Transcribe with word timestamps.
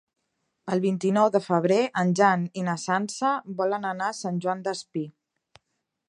El 0.75 0.79
vint-i-nou 0.85 1.27
de 1.33 1.41
febrer 1.47 1.77
en 2.03 2.13
Jan 2.19 2.47
i 2.61 2.65
na 2.69 2.75
Sança 2.83 3.33
volen 3.59 3.85
anar 3.91 4.07
a 4.13 4.19
Sant 4.21 4.39
Joan 4.47 4.65
Despí. 4.69 5.05